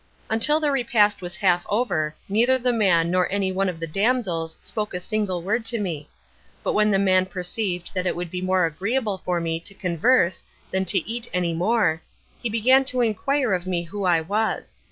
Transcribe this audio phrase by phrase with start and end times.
[0.31, 4.57] "Until the repast was half over, neither the man nor any one of the damsels
[4.59, 6.09] spoke a single word to me;
[6.63, 10.41] but when the man perceived that it would be more agreeable for me to converse
[10.71, 12.01] than to eat any more,
[12.41, 14.75] he began to inquire of me who I was.